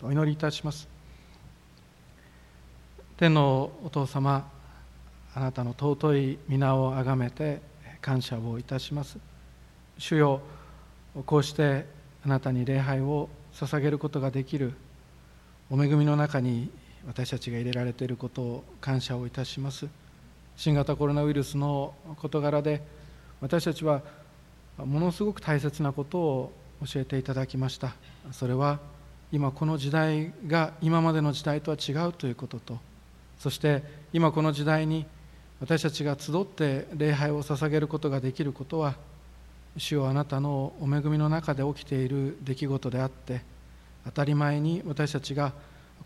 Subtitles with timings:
[0.00, 0.88] お祈りいたします。
[3.16, 4.48] 天のお父様
[5.34, 7.60] あなたの尊い皆をあがめて
[8.00, 9.18] 感謝をいたします。
[9.98, 10.40] 主よ
[11.26, 11.84] こうして
[12.24, 14.72] あなたに礼拝を捧げることができる
[15.68, 16.70] お恵みの中に
[17.08, 19.88] 私たちが入れられていることを感謝をいたします。
[20.56, 22.82] 新型コロナウイルスの事柄で
[23.40, 24.02] 私たちは
[24.76, 26.52] ものすごく大切なことを
[26.86, 27.94] 教えていただきました。
[28.30, 28.78] それは
[29.30, 32.78] 今この時代が今までの時代とは違うということと
[33.38, 33.82] そして
[34.12, 35.06] 今この時代に
[35.60, 38.94] 私たちが集って礼拝を捧げることができることは
[39.76, 43.42] 主よあなたのお恵みの中で起きている出来事であって
[44.06, 45.52] 当たり前に私たちが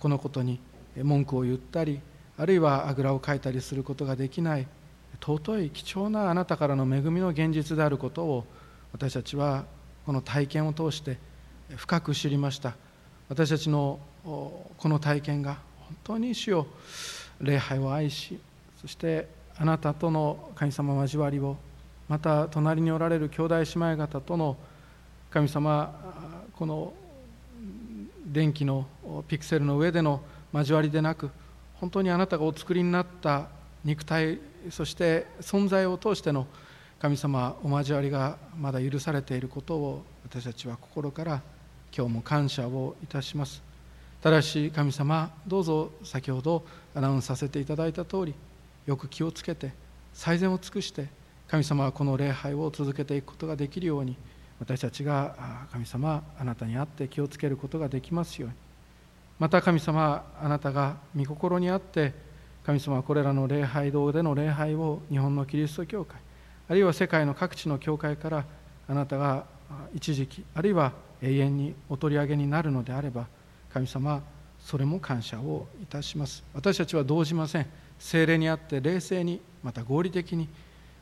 [0.01, 0.59] このことに
[0.97, 2.01] 文句を言ったり
[2.37, 4.67] あるいはあぐらをかいたりすることができない
[5.21, 8.45] 尊い貴重なあなたからの恵みの現実であることを
[8.93, 9.65] 私たちは
[10.05, 11.19] この体験を通して
[11.77, 12.75] 深く知りました。
[13.33, 16.67] 私たちのこの体験が本当に主を
[17.41, 18.39] 礼拝を愛し
[18.79, 21.57] そしてあなたとの神様交わりを
[22.11, 24.59] また隣におられる兄弟姉妹方との
[25.31, 25.95] 神様
[26.57, 26.93] この
[28.27, 28.87] 電気の
[29.29, 30.21] ピクセルの上での
[30.53, 31.31] 交わりでなく
[31.77, 33.49] 本当にあなたがお作りになった
[33.83, 36.47] 肉体そして存在を通しての
[36.99, 41.43] 神様お交わりがまだ許されていることを私たちは心から
[41.95, 43.63] 今日も感謝をいたします。
[44.23, 48.35] ただし神様どうぞ先ほどアナウンスさせていただいた通り
[48.87, 49.73] よく気をつけて
[50.15, 51.09] 最善を尽くして
[51.49, 54.17] 神様はこの礼拝を続けていくことができるように
[54.61, 58.57] 私たちが神様あなたに会って気をつけることができますように。
[59.39, 62.15] また神様あなたが御心にあって
[62.65, 66.17] 神様はこれらの礼拝堂での礼拝を日本のキリスト教会
[66.69, 68.45] あるいは世界の各地の教会から
[68.89, 69.47] あなたが
[69.93, 73.27] 一時期あるいは永遠にお取り上げになるのであれば
[73.73, 74.23] 神様
[74.61, 76.45] それも感謝をいたします。
[76.55, 77.67] 私たちは動じません。
[77.99, 80.49] 精霊にあって冷静にまた合理的に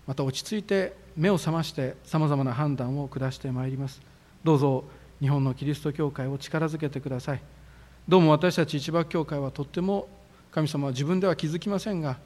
[0.06, 4.00] また落ち着いて目を覚ましてさまざまな判断を下してまいります。
[4.44, 4.84] どうぞ
[5.20, 7.40] 日本のキリスト教会を力づけてください。
[8.08, 10.08] どうも私たち一幕教会はとっても
[10.50, 12.18] 神様は自分では気づきませんが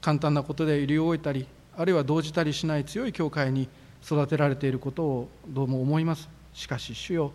[0.00, 3.68] 簡単なことで揺り動いたりあるいは動じたりしない強い教会に
[4.04, 6.35] 育てられていることをどうも思います。
[6.56, 7.32] しかし主よ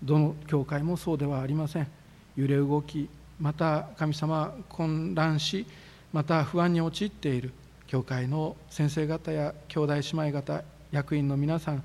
[0.00, 1.88] どの教会もそうではありません。
[2.36, 3.08] 揺れ動き
[3.40, 5.66] また神様混乱し
[6.12, 7.52] また不安に陥っている
[7.88, 11.82] 教会の先生方や兄弟姉妹方役員の皆さん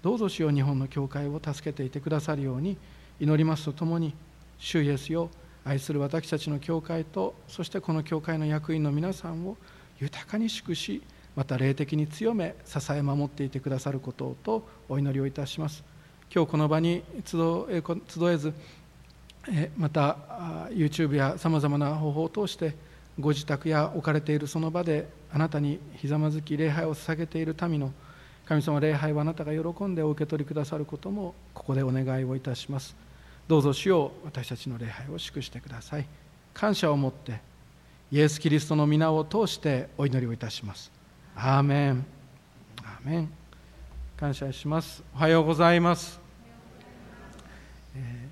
[0.00, 2.76] どうぞ主よ日本の教会を助けていてくださるように
[3.18, 4.14] 祈りますとともに
[4.58, 5.30] 主イエスよ
[5.64, 9.56] 愛する私たちの教会とそしてこの教会の役員の皆さんを
[9.98, 11.02] 豊かに祝し
[11.34, 15.97] また霊的に強め支え守っていてくださることとお祈りをいたします。
[16.34, 17.38] 今日この場に集
[17.70, 18.52] えず
[19.76, 20.16] また
[20.70, 22.74] YouTube やさまざまな方法を通して
[23.18, 27.92] ご自宅や置かれているその場であなたにひざまずき礼拝を捧げている民の
[28.44, 32.96] 神様礼拝はあなたが喜んでお受け取りくださることもここでお願いをいたします。
[33.46, 36.06] どうぞ主を私たちの礼拝を祝してください。
[36.54, 37.40] 感謝を持って
[38.10, 40.90] イエス・キリストの皆を通してお祈りをいたします。
[41.36, 42.06] アーメン。
[42.82, 43.37] アーメン。
[44.18, 45.04] 感謝します。
[45.14, 46.18] おはようございます、
[47.94, 48.26] え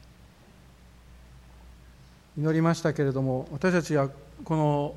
[2.36, 4.10] ー、祈りましたけれども私たちは
[4.42, 4.94] この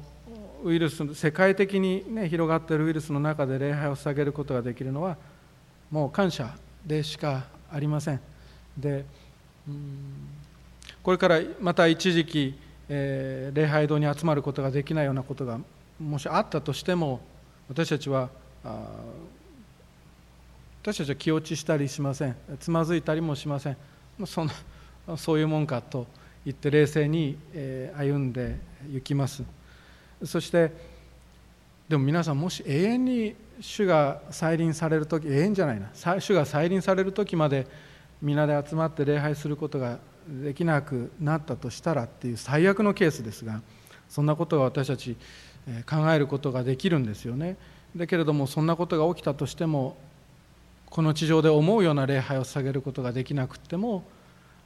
[0.63, 5.17] ウイルス世界的に、ね、広がっているウイルスの中で礼拝を捧げることができるのは
[5.91, 8.19] もう感謝でしかありません。
[8.75, 9.05] で
[11.03, 15.59] これからまた一時期、えー、礼拝堂に集まることができないようなことが
[15.99, 17.19] もしあったとしても
[17.69, 18.31] 私たちは
[20.81, 22.35] 私たちは気落ちしたりしません。
[22.59, 23.77] つまずいたりもしません。
[24.25, 26.07] そのそういうもんかと
[26.45, 27.37] 言って冷静に
[27.97, 28.57] 歩んで
[28.89, 29.43] 行きます。
[30.23, 30.71] そして
[31.87, 35.89] でも皆さんもし永遠に主が再臨される時永遠じゃないな。
[36.19, 37.67] 主が再臨される時まで
[38.21, 43.61] 皆で集まって礼拝することができなくなったとしたらっていう最悪のケースですが
[44.07, 45.17] そんなことが私たち
[45.89, 47.57] 考えることができるんですよね。
[47.95, 49.97] だけれどもそんなことが起きたとしても
[50.89, 54.03] この地上で思うような礼拝を捧げることができなくても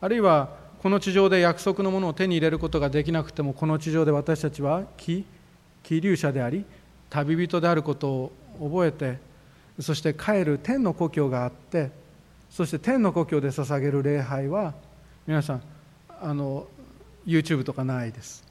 [0.02, 0.50] あるいは
[0.82, 5.26] この地上で約束のものを手に入れることができなくてもこの地上で私たちは気
[5.82, 6.66] 気流者であり
[7.10, 9.20] 旅人であることを覚えて
[9.80, 11.92] そして帰る天の故郷があって
[12.50, 14.74] そして天の故郷で捧げる礼拝は
[15.26, 15.64] 皆さん
[16.22, 16.68] あの
[17.26, 18.44] YouTube とかないです。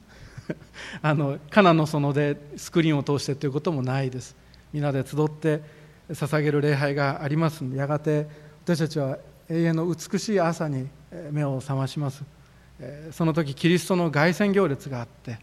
[1.03, 4.35] あのカナの園でスクリーンを通してということもないです。
[4.73, 5.61] 皆で集って
[6.13, 7.65] 捧げる礼拝があります。
[7.65, 8.27] のでやがて
[8.65, 9.19] 私たちは
[9.49, 10.89] 永遠の美しい朝に
[11.31, 12.23] 目を覚まします。
[13.11, 15.39] その時キリストの凱旋行列があって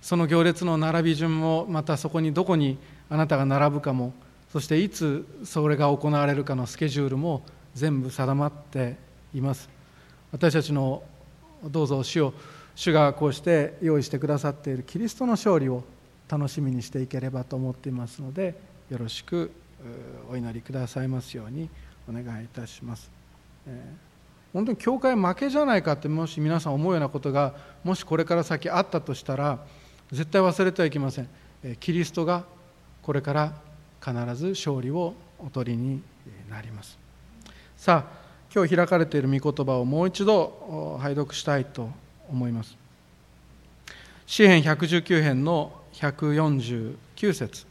[0.00, 2.78] その行列の並び順もまたそこにどこに
[3.10, 4.12] あなたが並ぶかも
[4.52, 7.42] そしていつそれが行われるかのスケジュールも
[7.74, 8.96] 全部定まって
[9.34, 9.68] います。
[10.32, 11.02] 私たちの
[11.64, 12.34] どうぞ主を
[12.74, 15.82] 主がこうして用意してくださっているキリストの勝利を
[16.28, 18.54] 楽しみにしていければと思っていますので
[18.90, 19.50] よろしく
[20.30, 21.68] お祈りくださいますように
[22.08, 23.10] お願いいたします。
[24.52, 29.58] 本当に教会負けじゃないかってもし皆さん思うようなことがもしこれから先あったとしたら
[30.10, 31.28] 絶対忘れてはいけません。
[31.80, 32.44] キリストが
[33.02, 33.52] これから
[34.00, 36.02] 必ず勝利をお取りに
[36.48, 36.98] なります。
[37.76, 41.90] さあ今日開かれている御言葉をもう一度拝読したいと
[42.30, 42.76] 思います。
[44.26, 46.96] 詩編119編の149
[47.32, 47.66] 節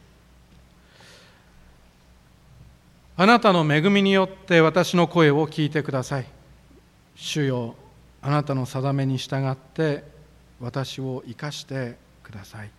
[3.18, 6.26] あなたの恵みによって私の声を聞いてください。
[7.14, 7.74] 主よ、
[8.20, 10.04] あなたの定めに従って
[10.60, 12.70] 私を生かしてください。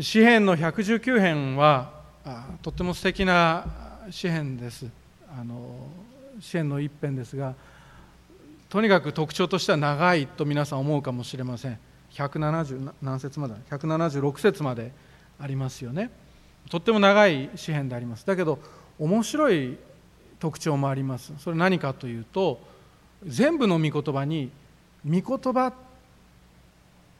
[0.00, 1.92] 詩篇の119編は
[2.62, 3.66] とっても素敵な
[4.10, 4.86] 詩篇です。
[5.38, 5.86] あの
[6.40, 7.54] 詩篇の一編ですが、
[8.70, 11.78] とにかく特徴としては長いと皆さん思うかもしれません。
[12.12, 14.90] 170何節まで？176節まで
[15.38, 16.10] ありますよね。
[16.70, 18.26] とっても長い詩篇であります。
[18.26, 18.58] だけど
[18.98, 19.76] 面白い
[20.38, 21.32] 特徴もあります。
[21.38, 22.60] それ何かというと
[23.24, 24.50] 全部の御言葉に
[25.06, 25.72] 御言葉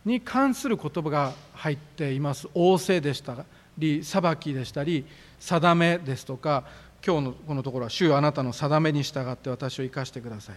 [0.05, 2.49] に関する言葉が入っています。
[2.55, 3.45] 仰せでした
[3.79, 5.07] り裁きでしたり
[5.39, 6.65] 定めですとか
[7.05, 10.57] 今日のこのところは「主よあなたの定めに従って私を生かしてください」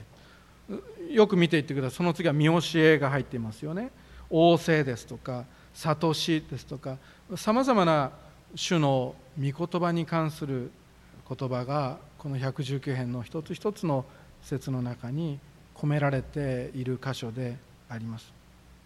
[1.13, 1.97] よく見ていってください。
[1.97, 3.91] その次は見教えが入っていますよね。
[4.29, 5.45] 仰せですとか
[5.75, 6.97] 諭しですとか
[7.35, 8.11] さまざまな
[8.56, 10.72] 主の御言葉に関する
[11.28, 14.06] 言葉がこの119編の一つ一つの
[14.42, 15.40] 説の中に
[15.75, 17.57] 込められている箇所で
[17.90, 18.31] あります。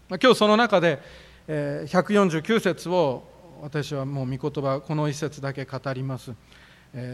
[0.10, 1.00] 今日その中で
[1.48, 3.24] 149節を
[3.62, 6.34] 私はもう御言葉この一節だけ語ります。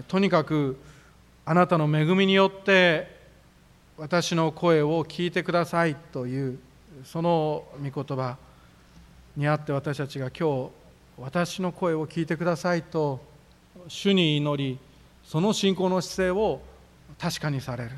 [0.08, 0.80] とにかく
[1.44, 3.14] あなたの恵みによって
[3.98, 6.60] 私の声を聞いてくださいという
[7.04, 8.38] その御言葉
[9.36, 10.85] にあって私たちが今日
[11.18, 13.22] 私の声を聞いてくださいと
[13.88, 14.80] 主に祈り
[15.24, 16.62] その信仰の姿勢を
[17.18, 17.92] 確かにされる。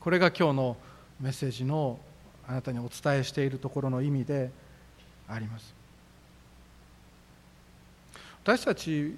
[0.00, 0.76] これが今日の
[1.20, 1.98] メッセージの
[2.48, 4.50] あなたにお伝えしているところの意味で
[5.28, 5.74] あります。
[8.42, 9.16] 私たち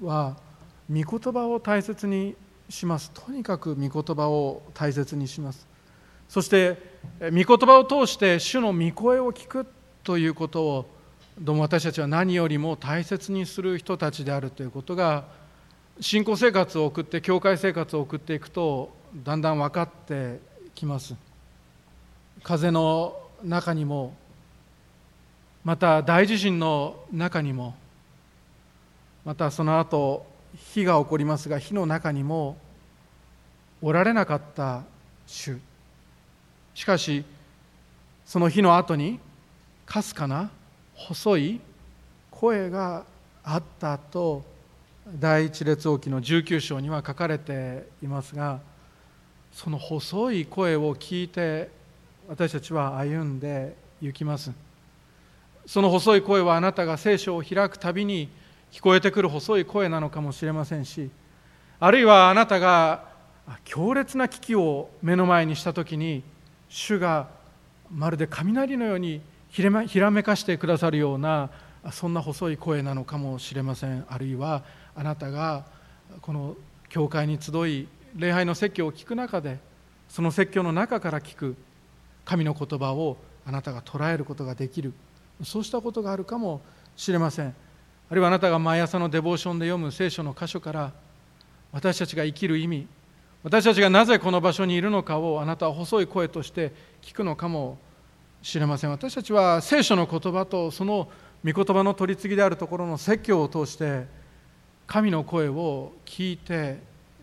[0.00, 0.36] は
[0.90, 2.36] 御言葉を大切に
[2.68, 3.10] します。
[3.10, 5.66] とにかく御言葉を大切にします。
[6.28, 6.78] そして
[7.20, 9.66] 御言葉を通して主の御声を聞く
[10.02, 10.95] ということを
[11.38, 15.24] どうも私たちは何よりも大切にする人たちであるということが
[16.00, 18.90] 信仰生活を送って教会生活を送っていくと
[19.22, 20.40] だんだん分かって
[20.74, 21.14] きます。
[22.42, 24.14] 風の中にも
[25.62, 27.74] また大地震の中にも
[29.22, 30.24] またその後
[30.56, 32.56] 火が起こりますが火の中にも
[33.82, 34.84] おられなかった
[35.26, 35.58] 主。
[36.74, 37.26] しかし
[38.24, 39.20] その火の後に
[39.84, 40.50] かすかな
[40.96, 41.60] 細い
[42.30, 43.04] 声が
[43.44, 44.44] あったと
[45.08, 48.60] 第一列王記の19章には書かれていますが
[49.52, 51.70] その細い声を聞いて
[52.28, 54.50] 私たちは歩んで行きます。
[55.66, 58.28] その細い声はあなたが聖書を開くたびに
[58.70, 61.10] 聞こえてくる細い声なのかもしれませんし
[61.80, 63.08] あるいはあなたが
[63.64, 66.22] 強烈な危機を目の前にした時に
[66.68, 67.28] 主が
[67.90, 69.20] まるで雷のように
[69.56, 71.48] ひらめかしてくださるような
[71.90, 74.04] そんな細い声なのかもしれません。
[74.06, 74.62] あるいは
[74.94, 75.64] あなたが
[76.20, 76.56] この
[76.90, 79.58] 教会に集い礼拝の説教を聞く中で
[80.10, 81.56] その説教の中から聞く
[82.26, 84.92] 神の言葉をあなたが捉えることができる。
[85.42, 86.60] そうしたことがあるかも
[86.94, 87.54] しれません。
[88.10, 90.92] あるいはあなたが毎朝のデボーションで読む聖書の箇所から
[91.72, 92.86] 私たちが生きる意味
[93.42, 97.78] 私たちがなぜこの場所にいるのかをあなたは細い声として聞くのかも
[98.46, 98.90] しれません。
[98.90, 101.08] 私たちは聖書の言葉とその
[101.44, 104.06] 御言葉の取り次ぎであるところの説教を通して
[104.86, 106.78] 神の声を聞いて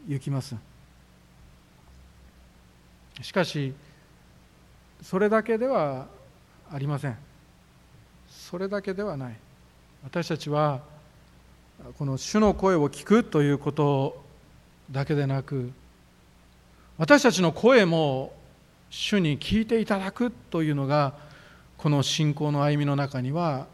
[0.05, 0.53] 行きます。
[3.21, 3.73] しかし
[5.01, 6.07] それだけでは
[6.69, 7.17] ありません。
[8.29, 9.35] それだけではない。
[10.03, 10.81] 私たちは
[11.97, 14.21] この主の声を聞くということ
[14.91, 15.71] だけでなく
[16.97, 18.33] 私たちの声も
[18.95, 21.15] 主に聞いていただくというのが
[21.77, 23.65] この信仰の歩みの中には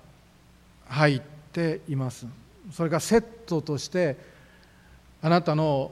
[0.88, 1.21] 入っ
[1.51, 2.25] ています。
[2.71, 4.15] それがセットとして
[5.21, 5.91] あなたの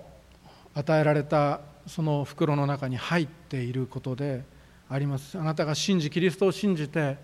[0.73, 4.45] 与えられたその袋の中に入っていることで
[4.89, 5.37] あります。
[5.37, 7.17] あなたが信じキリストを信じて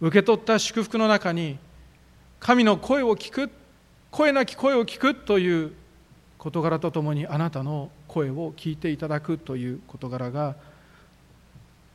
[0.00, 1.58] 受け取った祝福の中に
[2.40, 3.50] 神の声を聞く
[4.10, 5.74] 声なき声を聞くという
[6.38, 10.56] 事柄とともにあなたの声を聞いていただくという事柄が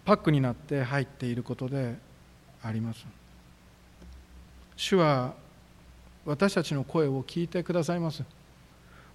[0.06, 1.96] パックになって入っていることで
[2.64, 3.06] あります。
[4.76, 5.34] 主は
[6.26, 8.24] 私たちの声を聞いてくださいます。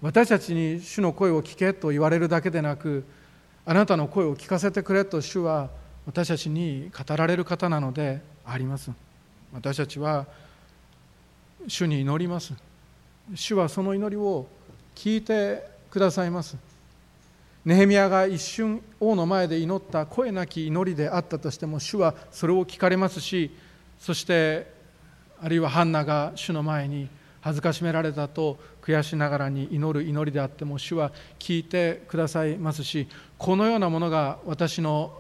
[0.03, 3.05] 私たちに主の声を聞けと言われるだけでなく
[3.65, 5.71] あなたの声を聞かせてくれと主は
[6.07, 8.91] 私たちに語られる方なのであります。
[9.53, 10.27] 私たちは
[11.67, 12.55] 主に祈ります。
[13.35, 14.47] 主はその祈りを
[14.95, 16.57] 聞いてくださいます。
[17.67, 23.51] ネヘミヤが一瞬王の前で祈った声なき祈りであったとしても主はそれを聞かれますし
[23.99, 24.73] そして
[25.43, 27.09] あるいはハンナが主の前に
[27.41, 35.13] 恥ずかしめられたと悔しながらに祈る祈りであっても主は聞いてくださいますしこのようなものが私の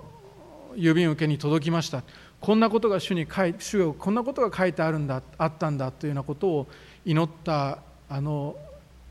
[0.76, 2.03] 郵便受けに届きました。
[2.41, 6.67] こんなことが主に書い主よこんなことが書いてあるんだあったんだというようなことを
[7.05, 8.55] 祈ったあの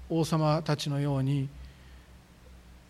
[0.10, 1.50] 王様たちのように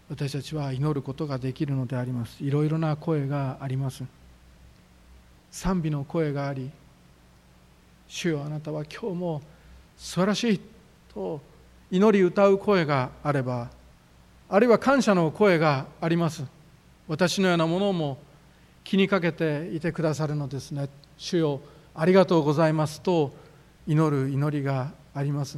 [0.09, 2.43] 私たちは祈ることができるのであります。
[2.43, 4.03] いろいろな声があります。
[5.51, 6.69] 賛美の声があり
[8.07, 9.41] 主よあなたは今日も
[9.97, 10.59] 素晴らしい
[11.13, 11.41] と
[11.89, 13.69] 祈り歌う声があれば
[14.49, 16.43] あるいは感謝の声があります。
[17.07, 18.17] 私のようなものも
[18.83, 20.89] 気にかけていてくださるのですね。
[21.17, 21.61] 主よ
[21.95, 23.33] ありがとうございますと
[23.87, 25.57] 祈る祈りがあります。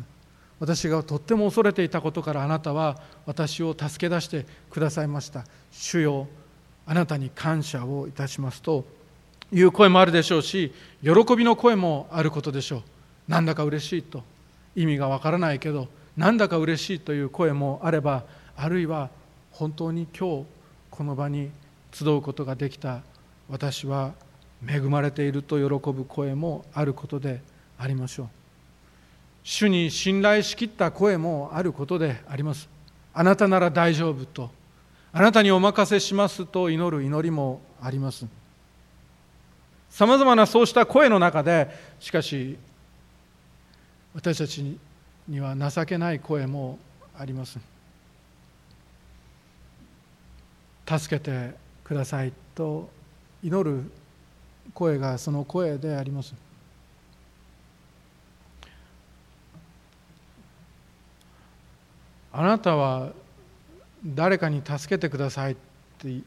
[0.59, 5.45] 私がとっても恐れていたことからあなたは私を助け出してくださいました。
[5.71, 6.27] 主よ
[6.85, 8.85] あなたに感謝をいたしますと
[9.51, 10.73] いう声もあるでしょうし
[11.03, 12.81] 喜びの声もあることでしょう。
[13.27, 14.23] なんだか嬉しいと。
[14.75, 18.23] 意味がわからないけどなんだか嬉しいという声もあれば
[18.55, 19.09] あるいは
[19.51, 20.45] 本当に今日
[20.91, 21.49] この場に
[21.91, 23.01] 集うことができた。
[23.49, 24.13] 私は
[24.67, 27.41] 恵まれていると喜ぶ声もあることで
[27.77, 28.36] ありましょう。
[29.49, 32.67] 主に信頼しきった声もあることであります。
[33.13, 34.51] あなたなら大丈夫と。
[35.13, 38.25] あなたにお任せしますと祈る祈りもあります。
[39.89, 42.57] さまざまなそうした声の中でしかし
[44.13, 44.77] 私たち
[45.29, 46.77] には情けない声も
[47.17, 47.57] あります。
[50.85, 52.89] 助けてくださいと
[53.41, 53.89] 祈る
[54.73, 56.35] 声がその声であります。
[62.39, 63.13] あなたは
[64.05, 65.55] 誰かに助けてくださいっ
[65.97, 66.23] てい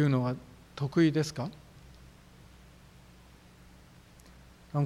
[0.00, 0.34] うのが
[0.74, 1.50] 得意ですか？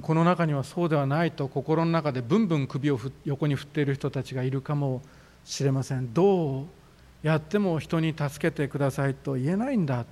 [0.01, 5.01] この中にはそうではないと心の中でブンブン首を横に振っている人たちがいるかも
[5.45, 6.13] しれません。
[6.13, 6.65] どう
[7.23, 10.05] やっても人に助けてくださいと言えないんだ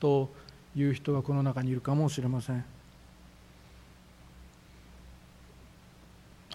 [0.00, 0.30] と
[0.74, 2.64] いう人がこの中にいるかもしれません。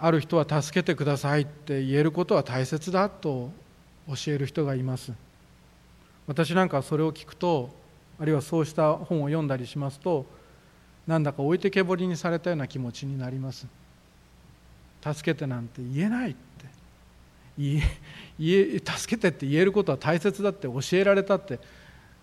[0.05, 3.51] ある人は助けてくださいって言えることは大切だと
[4.05, 5.13] 教える人がいます。
[6.27, 7.69] 私なんかそれを聞くと
[8.19, 10.25] あるいはそうした本を読んだりしますと
[11.07, 13.65] なんだか置いてけぼりにされたような気持ちになります。
[15.01, 16.39] 助けてなんて言えないって。
[17.57, 17.81] 言
[18.39, 21.60] え助けてって言えることは大切だって教えられたって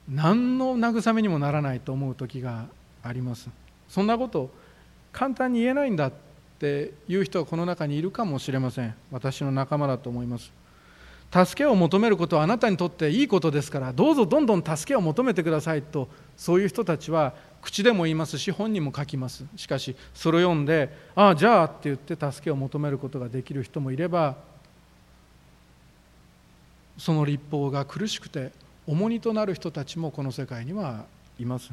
[0.07, 2.67] 何の慰めにもならないと思う時が
[3.03, 3.49] あります。
[3.89, 4.51] そんなこと
[5.13, 6.30] 簡単に言えないんだって
[6.61, 8.95] っていう人はこの中にいるかもしれません。
[9.11, 10.53] 私の仲間だと思います。
[11.33, 19.45] 助けを求めることはあなたにとっていいことですからどうぞどんどん助けを求めてくださいとそういう人たちは口でも言いますし本にも書きます。
[19.57, 24.37] しかしそれを読んでああじゃあって言って助けを求めることができる人もいれば
[26.99, 28.53] その立法が苦しくて
[28.87, 31.07] 重荷となる人たちもこの世界には
[31.39, 31.71] います。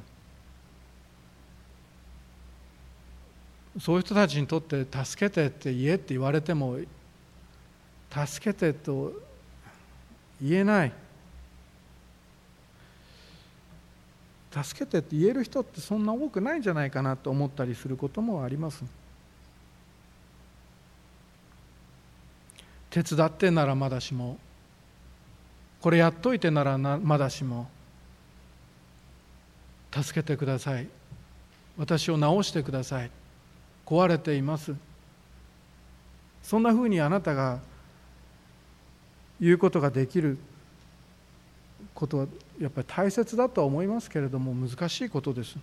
[3.80, 6.78] そういう人たちにとって助けてって言えって言われても
[8.10, 9.14] 助けてと
[10.42, 10.92] 言えない。
[14.64, 18.84] 助けてって言える人ってそんな多くないんじゃないかなと思ったりすることもあります。
[22.90, 24.38] 手伝ってならまだしも。
[25.82, 27.70] これやっといてならまだしも。
[29.94, 30.88] 助けてください。
[31.78, 33.12] 私を治してください。
[33.88, 34.76] 壊れています。
[36.44, 37.60] そんなふうにあなたが
[39.40, 40.38] 言うことができる
[41.94, 42.28] ことは
[42.60, 45.56] やっぱり大切だとは思いますけれども難しいことです。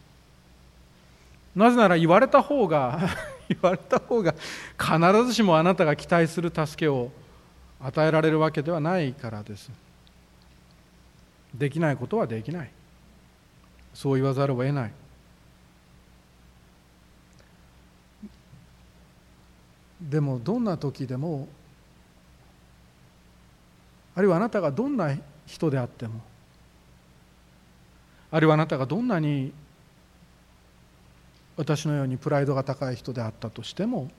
[1.55, 2.99] なぜなら言われた方が
[3.47, 4.35] 言われた方が
[4.79, 7.11] 必ずしもあなたが期待する助けを
[7.79, 9.71] 与えられるわけではないからです。
[11.55, 12.71] できないことはできない。
[13.93, 14.93] そう言わざるを得ない。
[20.09, 21.49] でもどんな時でも
[24.15, 25.15] あるいはあなたがどんな
[25.47, 26.21] 人であっても
[28.31, 29.53] あるいはあなたがどんなに
[31.57, 34.11] 私のようにプライドが高い人であったとしても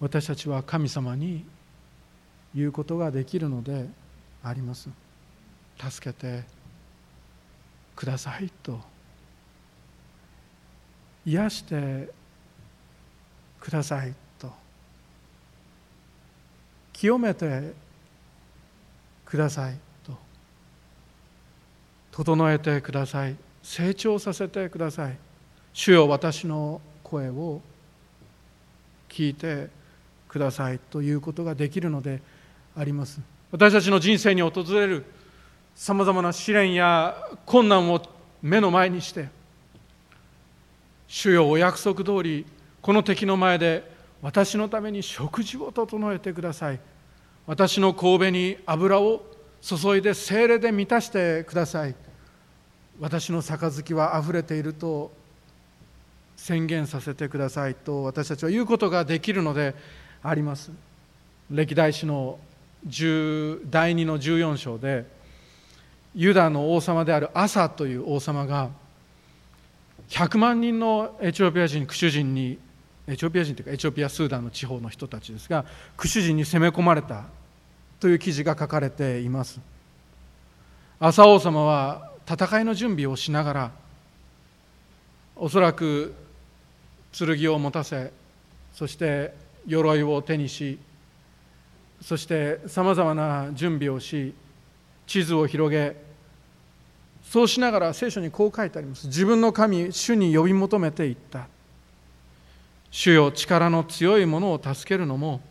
[0.00, 1.44] 私たちは神様に
[2.54, 3.88] 言うことができるので
[4.42, 4.88] あります。
[5.78, 6.44] 助けて
[7.96, 8.80] くださいと。
[11.28, 12.08] 癒して
[13.60, 14.50] くださいと。
[16.94, 17.74] 清めて
[19.26, 20.16] くださいと。
[22.12, 23.36] 整えてください。
[23.62, 25.18] 成長させてください。
[25.74, 27.60] 主よ私の声を
[29.10, 29.68] 聞いて
[30.28, 32.22] くださいということができるので
[32.74, 33.20] あります。
[33.50, 35.04] 私たちの人生に訪れる
[35.74, 38.00] さまざまな試練や困難を
[38.40, 39.36] 目の前にして
[41.08, 42.46] 主よお約束通り
[42.82, 46.80] この敵の前で私のために食事を整えてください。
[47.46, 49.22] 私の神戸に油を
[49.62, 51.94] 注いで精霊で満たしてください。
[53.00, 55.10] 私の杯はあふれていると
[56.36, 59.74] 宣言させてくださいと私たちは言うことができるので
[60.22, 60.70] あります。
[61.50, 62.38] 歴代史の
[62.84, 65.06] 第2の14章で
[66.14, 68.70] ユダの王様であるアサという王様が
[70.08, 72.58] 100万人のエチオピア人、クシュ人に、
[73.06, 75.64] エチオピア人というかエチオピア・スーダンの地方の人たちですが、
[75.96, 77.24] クシュ人に攻め込まれた
[78.00, 79.60] という記事が書かれています。
[81.00, 83.70] アサ王様は戦いの準備をしながら、
[85.36, 86.14] おそらく
[87.12, 88.12] 剣を持たせ、
[88.74, 89.34] そして
[89.66, 90.78] 鎧を手にし、
[92.00, 94.34] そしてさまざまな準備をし、
[95.06, 95.96] 地図を広げ、
[97.30, 99.06] そうしながら聖書にこう書いてあります。
[99.06, 101.46] 自分の神主に呼び求めていった。
[102.90, 105.42] 主よ力の強いものを助けるのも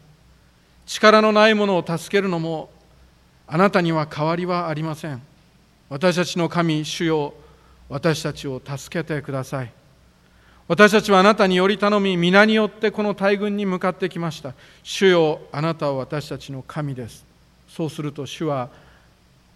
[0.88, 2.72] 力のないものを助けるのも
[3.46, 5.22] あなたには変わりはありません。
[5.88, 7.36] 私たちの神主よ
[7.90, 9.72] 私たちを助けてください。
[10.68, 14.56] 私たちはあなたにより頼み皆によってこの大軍に向かってきました。
[14.82, 17.24] 主よあなたは私たちの神です。
[17.70, 18.70] そうすると主は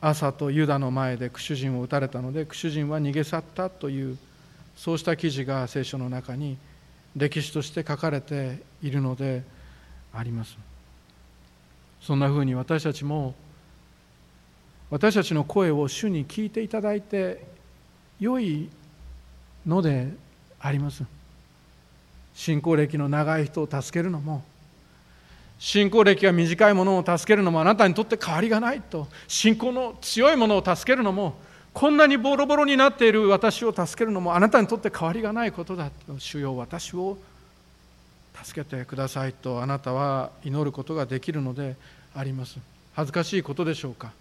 [0.02, 4.18] 朝とユダの前でクシュ人を撃たれたのでクシュ人は逃げ去ったという
[4.76, 6.58] そうした記事が聖書の中に
[7.16, 9.44] 歴史として書かれているので
[10.14, 10.58] あります。
[12.02, 13.36] そんなふうに私たちも
[14.90, 17.46] 私たちの声を主に聞いていただいて
[18.20, 18.70] 良い
[19.66, 20.12] ので
[20.60, 21.04] あります。
[22.34, 24.44] 信仰歴の長い人を助けるのも
[25.64, 29.08] 信仰歴が短いものを助けるのもあなたにとって変わりがないと。
[29.28, 31.36] 信仰の強いものを助けるのも
[31.72, 36.18] こんなにボロボロになっている私を助けるのもあなたにとって変わりがないことだと。
[36.18, 37.16] 主よ私を
[38.44, 39.62] 助けてくださいと。
[39.62, 41.76] あなたは祈ることができるので
[42.16, 42.58] あります。
[42.96, 44.12] 恥ずかしいことでしょうか。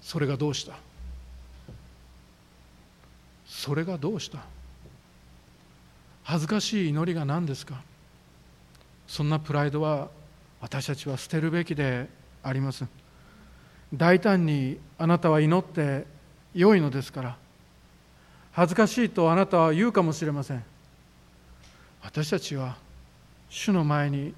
[0.00, 0.87] それがどうした？
[3.58, 4.38] それがどうした？
[6.22, 7.82] 恥ずかしい祈りが何ですか？
[9.08, 10.10] そんなプライドは
[10.60, 12.08] 私たちは捨てるべきで
[12.44, 12.84] あります。
[13.92, 16.06] 大胆にあなたは祈って
[16.54, 17.36] 良いのですから。
[18.52, 20.62] 恥ずかしいとあなたは言うかもしれません。
[22.04, 22.76] 私たちは
[23.48, 24.34] 主の前に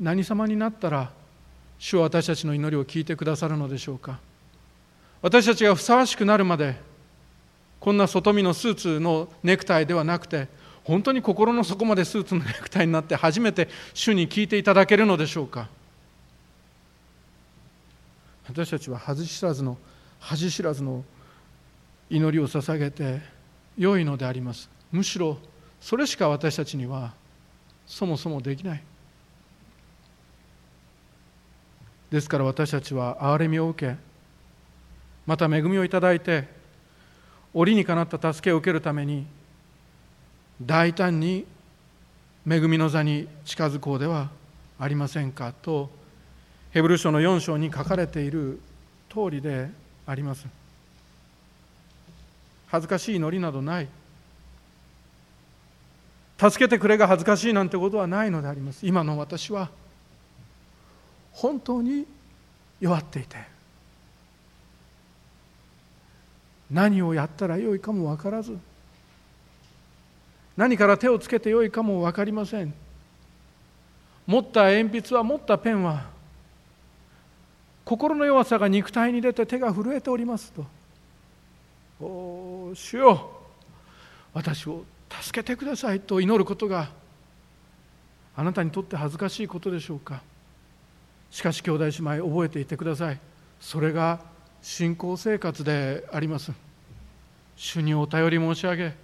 [0.00, 1.12] 何様になったら
[1.78, 4.18] 主は私たちの祈りを聞いてくださるのでしょうか。
[5.22, 6.95] 私たちがふさわしくなるまで
[7.86, 10.48] こんな外見のスーツのネクタイではなくて
[10.82, 15.68] 本当に心の底までスーツのネクタイになって初めて主に聞いていただけるのでしょうか？
[18.48, 19.78] 私たちは恥知らずの
[20.18, 21.04] 恥知らずの
[22.10, 23.20] 祈りを捧げて
[23.78, 24.68] 良いのであります。
[24.90, 25.38] むしろ
[25.80, 27.14] それしか私たちには
[27.86, 28.82] そもそもできない。
[32.10, 33.96] ですから私たちは憐れみを受け
[35.24, 36.55] また恵みをいただいて
[37.58, 39.24] 折にかなった助けを受けるために
[40.60, 41.46] 大胆に
[42.46, 44.28] 恵みの座に近づこうでは
[44.78, 45.88] ありませんかと
[46.72, 48.60] ヘブル書の4章に書かれている
[49.08, 49.70] 通りで
[50.06, 50.46] あります。
[52.66, 53.88] 恥ずかしい祈りなどない。
[56.38, 58.86] 助けてくれが恥ずかしいなんてことはないのであります。
[58.86, 59.70] 今の私は
[61.32, 62.06] 本当に
[62.80, 63.55] 弱っていて。
[66.70, 68.58] 何をやったらよいかも分からず。
[70.56, 72.72] 何から手をつけてよいかも分かりません。
[74.26, 76.06] 持った鉛筆は持ったペンは
[77.84, 80.66] 心の弱さが肉体に出て手が震えておりますと
[82.04, 83.30] 「お主よ
[84.34, 84.84] 私を
[85.22, 86.90] 助けてください」と祈ることが
[88.36, 90.22] あなたにとって恥ずかしいことでしょうか。
[91.30, 93.20] しかし兄弟姉妹覚えていてください。
[93.60, 94.20] それが
[94.66, 96.50] 信仰生活であります。
[97.54, 98.94] 主にお頼り申し上げ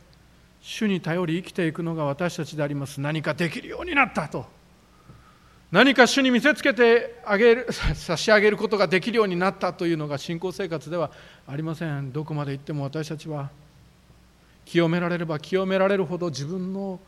[0.61, 3.01] 主に頼り生きていくのが私たちであります。
[3.01, 4.44] 何かできるようになったと。
[5.70, 11.12] 何か主に見せつけてあげる 差し上げることができるようになったというのが信仰生活では
[11.46, 12.12] ありません。
[12.12, 13.48] どこまで行っても私たちは
[14.64, 16.98] 清められれば清められるほど自分の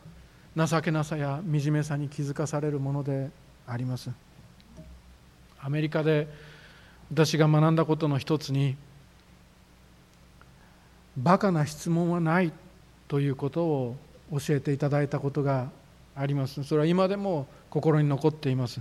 [0.56, 3.30] 情けなさや惨めさに気づかされるもので
[3.66, 4.10] あります。
[5.60, 6.53] アメリカで
[7.14, 8.74] 私が学んだことの一つに
[11.16, 12.53] バカな質問はない
[13.07, 13.96] ということを
[14.33, 15.70] 教えていただいたことが
[16.16, 16.64] あります。
[16.64, 18.81] それは今でも心に残っています。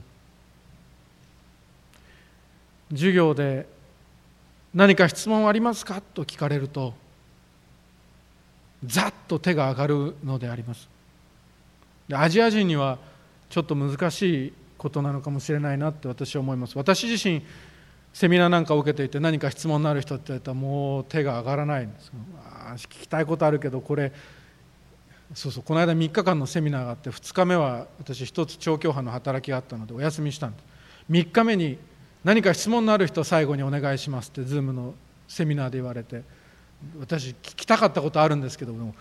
[2.89, 3.67] 授業で
[4.73, 6.95] 何か質問ありますかと聞かれると
[8.83, 10.89] ざっと手が上がるのであります。
[12.11, 12.97] アジア人には
[13.51, 16.75] ちょっと難しいことなのかもしれないなって私は思います。
[16.75, 17.43] 私自身
[18.13, 22.11] セミナーなんかを受けていて何か質問のある人って言ったらもう手が上がらないんです
[22.87, 24.11] 聞きたいことあるけどこれ
[25.33, 30.63] そうそうこの間3日間のセミナーがあって2日目は私一つ調教派の働きがあったのでお休みしたんです。
[31.09, 31.79] 3日目に
[32.23, 34.93] 何か質問のある人最後にお願いしますって Zoom の
[35.27, 36.21] セミナーで言われて
[36.99, 38.93] 私聞きたかったことあるんですけども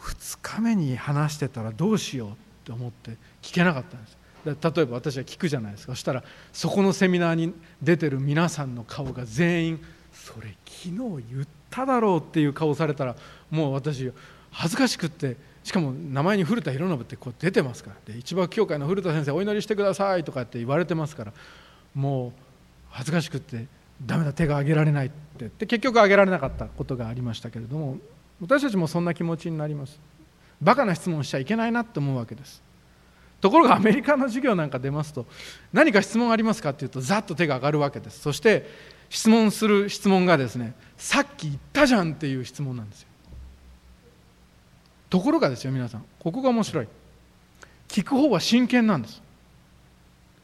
[0.00, 4.17] 2日目に話してたらどうしようって思って聞けなかったんです。
[4.52, 5.92] 例えば私は聞くじゃないですか。
[5.92, 10.92] そしたらそこのセミナーに出てる皆さんの顔が全員それ昨日
[11.32, 13.16] 言っただろうっていう顔されたら
[13.50, 14.10] もう私
[14.50, 17.96] 恥ずかしくってしかも名前に古田博信ってこう出てますから。
[18.12, 21.32] で一番教会の古田先生お祈りしてくださいとかって言われてますから
[21.94, 22.32] もう
[22.90, 23.66] 恥ずかしくって
[24.04, 25.50] ダメだ手が挙げられないって。
[25.58, 27.98] で結局挙げられなかったことがありましたけれども
[28.40, 29.98] 私たちもそんな気持ちになります。
[30.60, 32.62] バカな質問しちゃいけないなって思うわけです。
[33.40, 35.26] ところがアメリカの授業なんか出ますと
[35.72, 38.20] 何か質問ありますかっていうとざっと手が上がるわけです。
[38.20, 38.68] そして
[39.10, 43.08] 質問する質問がですねさっき言ったじゃんっていう質問なんですよ。
[45.08, 46.88] ところがですよ皆さんここが面白い。
[47.88, 49.22] 聞く方は真剣なんです。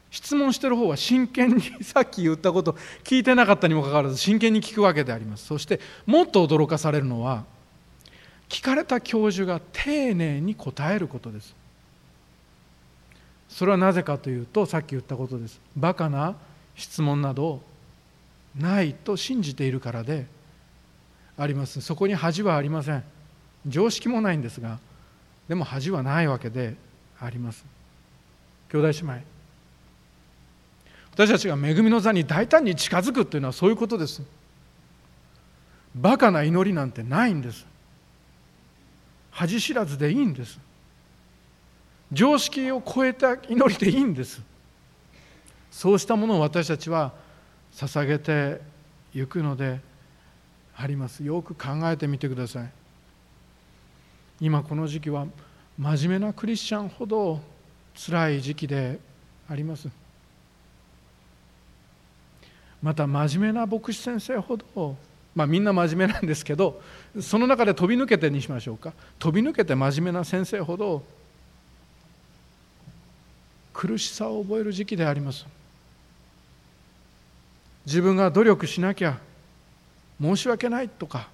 [0.09, 5.45] 質問してる方は真剣に さっき言ったこと聞いてなかったにもかかわらず真剣に聞くわけであります。
[5.45, 7.43] そしてもっと驚かされるのは
[8.47, 11.53] 聞かれた教授が丁寧に答えることです。
[13.55, 15.61] それはなぜかというとさっき言ったことです。
[15.77, 16.35] バカな
[16.75, 17.61] 質問など
[18.59, 20.25] ないと信じているからで
[21.37, 21.79] あります。
[21.79, 23.03] そこに恥はありません。
[23.65, 24.77] 常識もないんですが
[25.47, 26.75] でも恥はないわけで
[27.17, 27.63] あります。
[28.73, 29.21] 兄弟姉妹。
[31.13, 34.21] 私たちが恵みの座に大胆に近づくというのはそういうことです。
[35.95, 37.65] バカな祈りなんてないんです。
[39.31, 40.59] 恥知らずでいいんです。
[42.11, 44.41] 常識を超えた祈りでいいんです。
[45.71, 47.11] そうしたものを私たちは
[47.73, 48.61] 捧げて
[49.13, 49.79] いくので
[50.77, 51.23] あります。
[51.23, 52.69] よく考えてみてください。
[54.39, 55.25] 今この時期は
[55.77, 57.41] 真面目なクリスチャンほど
[57.95, 58.99] 辛い時期で
[59.49, 59.89] あります。
[62.81, 64.95] また真面目な牧師先生ほど
[65.33, 66.81] まあみんな真面目なんですけど
[67.19, 68.93] その中で飛び抜けてにしましょうか。
[69.17, 71.03] 飛び抜けて真面目な先生ほど
[73.75, 75.45] 苦しさを覚える時期であります。
[77.85, 79.19] 自分が努力しなきゃ
[80.19, 81.27] 申し訳ないとか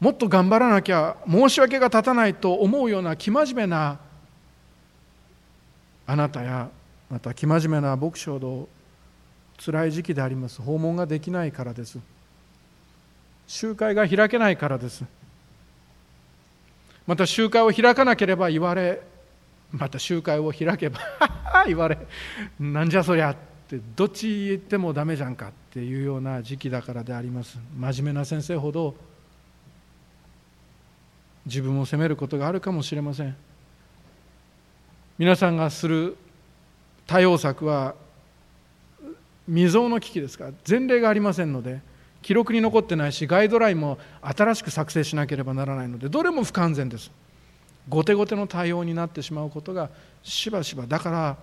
[0.00, 3.98] もっと頑張らなきゃ申し訳が立たないと思うような生真面目な
[6.06, 6.70] あなたや
[7.10, 8.68] また生真面目な牧師ほど
[9.62, 10.62] 辛い時期であります。
[10.62, 11.98] 訪問ができないからです。
[13.46, 15.04] 集会が開けないからです。
[17.06, 19.02] また集会を開かなければ言われ
[19.74, 21.00] また集会を開けば
[21.66, 21.98] 言われ
[22.60, 23.36] なんじゃそりゃっ
[23.68, 27.58] てどっち言ってもダメじゃんかっていうような時期だからであります。
[27.76, 28.94] 真面目な先生ほど
[31.46, 33.36] 自分を責めることがあるかもしれません。
[35.18, 36.16] 皆さんがする
[37.06, 37.94] 対応策は
[39.46, 41.80] 未曾有の危機ですから前例がありませんので
[42.22, 47.10] 記録に残ってないしガイドラインも新しく作成しなければならないのでどれも不完全です。
[47.88, 49.90] 後手後手の対応になってしまうことが
[50.22, 51.36] しばしばだから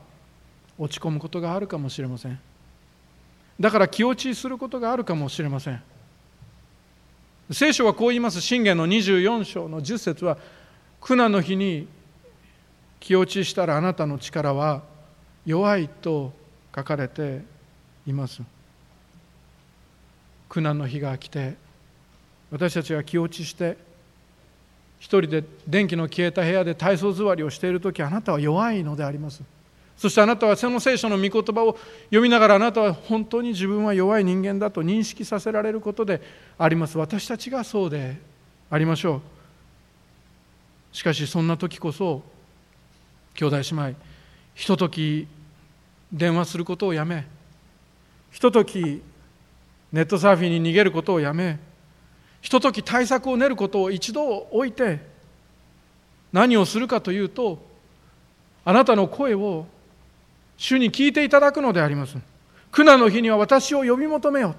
[0.77, 2.39] 落ち込むことがあるかもしれません。
[3.59, 5.81] だから気落ちすることがあるかもしれません。
[7.51, 8.41] 聖書はこう言います。
[8.41, 10.37] 信玄の24章の10節は
[10.99, 11.87] 苦難の日に
[12.99, 14.81] 気落ちしたらあなたの力は
[15.45, 16.33] 弱いと
[16.75, 17.41] 書かれて
[18.07, 18.41] います。
[20.49, 21.55] 苦難の日が来て
[22.51, 23.77] 私たちが気落ちして
[25.01, 29.41] 一人で電気の消えた部屋で体操座りをしている時あなたは弱いのであります。
[29.97, 36.21] そしてあなたはその聖書の御言葉を読みながらあなたは本当に自分は弱い人間だと認識させられることで
[36.55, 36.99] あります。
[36.99, 38.19] 私たちがそうで
[38.69, 39.15] ありましょ
[40.93, 40.95] う。
[40.95, 42.21] しかしそんな時こそ
[43.33, 43.95] 兄弟姉妹
[44.53, 45.27] ひととき
[46.13, 47.25] 電話することをやめ
[48.29, 49.01] ひととき
[49.91, 51.57] ネットサーフィンに逃げることをやめ
[52.41, 54.99] ひととき対策を練ることを一度置いて
[56.33, 57.63] 何をするかというと
[58.65, 59.65] あなたの声を
[60.57, 62.17] 主に聞いていただくのであります。
[62.71, 64.55] 苦難の日には私を呼び求めよう。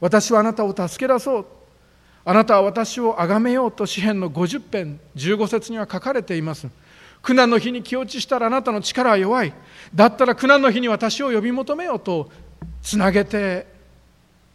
[0.00, 1.46] 私はあなたを助け出そう。
[2.24, 6.68] あなたは私を崇めようと詩篇の50編15節には書かれています。
[7.22, 9.52] 苦難の日に気落ちしたらあなたの力は弱い。
[9.94, 12.30] だったら苦難の日に私を呼び求めようと
[12.82, 13.66] つなげて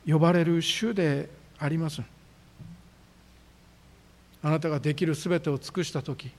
[0.06, 1.30] 呼ばれる主で
[1.64, 2.02] あります。
[4.42, 6.30] あなたができるすべてを尽くした時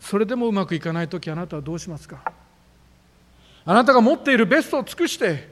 [0.00, 2.32] それでもうまくいかない時あなたはどうしますか？
[3.64, 5.48] あなたが持っているベストを尽くして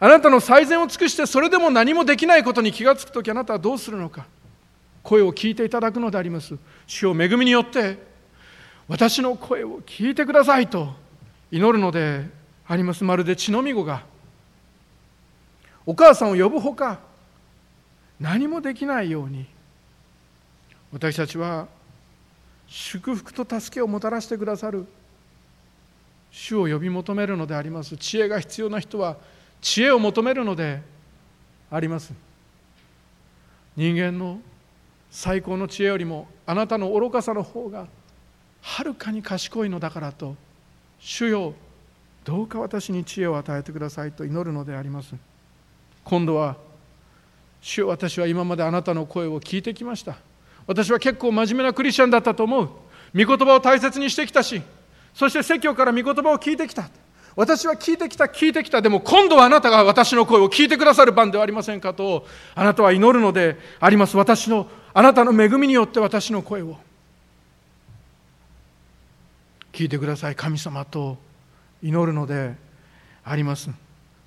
[0.00, 4.26] あなたの最善を尽くしてそれでも何もできないことに気がつく時あなたはどうするのか？
[5.04, 6.58] 声を聞いていただくのであります。
[6.86, 7.98] 主を恵みによって
[8.88, 10.92] 私の声を聞いてくださいと
[11.52, 12.26] 祈るので
[12.66, 13.04] あります。
[13.04, 14.02] まるで血のみ子が
[15.88, 16.98] お母さんを呼ぶほか
[18.20, 19.46] 何もできないように
[20.92, 21.66] 私たちは
[22.66, 24.84] 祝福と助けをもたらしてくださる
[26.30, 27.96] 主を呼び求めるのであります。
[27.96, 29.16] 知恵が必要な人は
[29.62, 30.82] 知恵を求めるので
[31.70, 32.12] あります。
[33.74, 34.40] 人間の
[35.10, 37.86] 最高の知恵よりもあなたの愚かさの方が
[38.60, 40.36] はるかに賢いのだからと
[40.98, 41.54] 主よ
[42.24, 45.14] どうか私に知恵を与えてくださいと祈るのであります。
[46.08, 46.56] 今度は
[47.60, 50.16] 主よ私は今まであなたの声を聞いてきました。
[50.66, 52.70] 私は結構真面目なクリスチャンだったと思う。
[53.14, 54.62] 御言葉を大切にしてきたし
[55.14, 56.88] そして説教から御言葉を聞いてきた。
[57.36, 58.80] 私は聞いてきた聞いてきた。
[58.80, 64.16] でも今度はあなたが私の声を聞いてくださる番ではありませんかとあなたは祈るのであります。
[64.16, 66.78] 私のあなたの恵みによって私の声を。
[69.72, 70.34] 聞いてください。
[70.34, 71.18] 神様と
[71.82, 72.54] 祈るので
[73.24, 73.68] あります。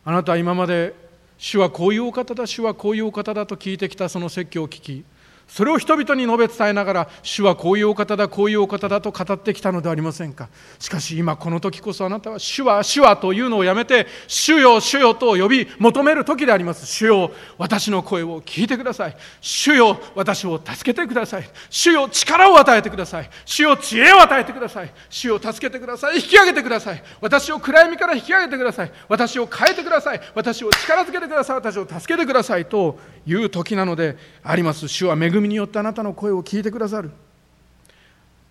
[0.06, 1.01] あなたは今まで
[1.44, 5.04] 主はこういうお方だ主はこういうお方だと聞いてきたその説教を聞き
[5.52, 10.48] それを人々に述べ伝えながら主はこういうお方だこういうお方だと語ってきたのではありませんか。
[10.80, 16.86] しかし今この時こそあなたは主は主はというのをやめて主よ主よと呼び求める時であります。
[16.86, 19.18] 主よ私の声を聞いてください。
[19.42, 21.50] 主よ私を助けてください。
[21.70, 23.30] 主よ力を与えてください。
[23.44, 24.92] 主よ知恵を与えてください。
[25.10, 26.16] 主よ助けてください。
[26.16, 27.04] 引き上げてください。
[27.20, 28.92] 私を暗闇から引き上げてください。
[29.10, 30.22] 私を変えてください。
[30.34, 31.56] 私を力づけてください。
[31.58, 34.88] 私を助けてくださいという時なのであります。
[34.88, 37.12] 主は恵みによってあなたの声を聞いてくださる。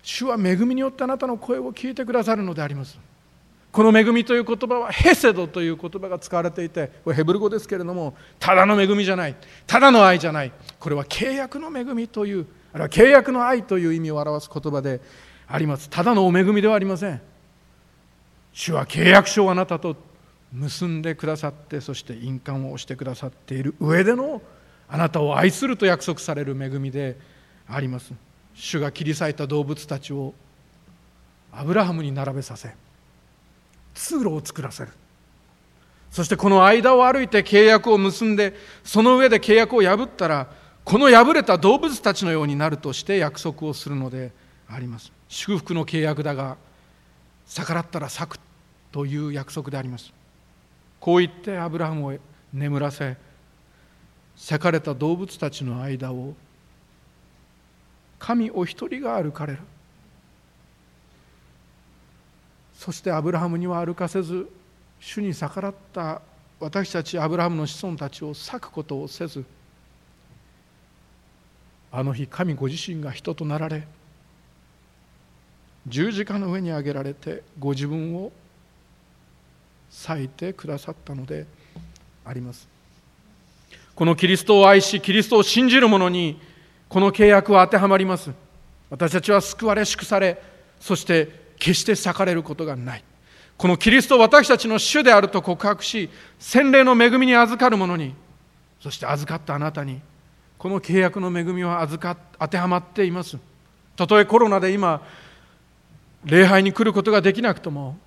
[0.02, 2.98] 主は恵みによってあなたの声を聞いてくださるのであります。
[3.72, 10.52] この恵みという言葉はヘセドという言葉が使われていてこれヘブル語ですけれどもただの恵みじゃないただの愛じゃない。
[10.78, 15.00] これは契約の恵みというあるいは契約の愛という意味を表す言葉で
[15.46, 15.88] あります。
[15.90, 17.20] ただのお恵みではありません。
[18.52, 19.96] 主は契約書をあなたと
[20.52, 24.42] 結んでくださってそして印鑑を押してくださっている上での
[24.90, 27.16] あなたを愛すると約束される恵みで
[27.68, 28.12] あります。
[28.54, 30.34] 主が切り裂いた動物たちを
[31.52, 32.74] アブラハムに並べさせ
[33.94, 34.90] 通路を作らせる。
[36.10, 40.48] そしてこの間を歩いて契約を結んでその上で契約を破ったら
[40.84, 44.32] この破れた動物たちのようになるとして約束をするので
[44.68, 45.12] あります。
[45.28, 46.56] 祝福の契約だが
[47.46, 48.38] 逆らったら裂く
[48.90, 50.12] という約束であります。
[50.98, 52.18] こう言ってアブラハムを
[52.52, 53.16] 眠らせ
[54.40, 56.34] 裂かれた動物たちの間を
[58.18, 59.58] 神お一人が歩かれる。
[62.74, 64.48] そしてアブラハムには歩かせず
[64.98, 66.22] 主に逆らった
[66.58, 69.44] 私たちアブラハムの子孫たちを裂くことをせず
[71.92, 73.86] あの日神ご自身が人となられ
[75.86, 78.32] 十字架の上に上げられてご自分を
[79.90, 81.46] 裂いてくださったので
[82.24, 82.79] あります。
[84.00, 86.40] このキリストを愛しキリストを信じる者に
[86.88, 88.30] この契約は当てはまります。
[88.88, 90.40] 私たちは救われ祝され
[90.80, 93.04] そして決して裂かれることがない。
[93.58, 96.08] このキリストを私たちの主であると告白し
[96.38, 98.14] 洗礼の恵みに預かる者に
[98.80, 100.00] そして預かったあなたに
[100.56, 103.36] この契約の恵みは預か当てはまっています。
[103.96, 105.02] たとえコロナで今
[106.24, 107.98] 礼拝に来ることができなくとも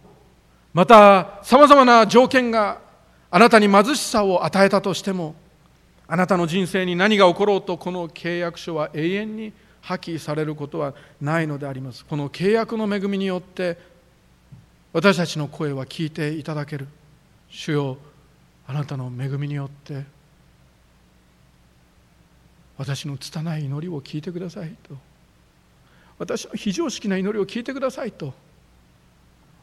[0.73, 2.79] またさまざまな条件が
[3.29, 5.35] あなたに貧しさを与えたとしても
[6.07, 12.05] あなたの人生に何が起ころうとこの契約書は永遠に破棄されることはないのであります。
[12.05, 13.77] この契約の恵みによって
[14.91, 16.87] 私たちの声は聞いていただける。
[17.49, 17.97] 主よ
[18.67, 20.05] あなたの恵みによって。
[22.77, 24.97] 私の拙い祈りを聞いてくださいと。
[26.17, 28.33] 私の非常識な祈りを聞いてくださいと。